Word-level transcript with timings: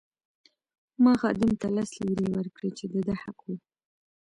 ما 1.03 1.13
خادم 1.21 1.51
ته 1.61 1.67
لس 1.75 1.91
لیرې 2.05 2.27
ورکړې 2.37 2.69
چې 2.77 2.85
د 2.93 2.95
ده 3.07 3.15
حق 3.23 3.37
وو. 3.45 3.55